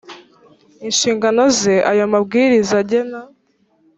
[0.87, 3.19] inshingano ze ayo mabwiriza agena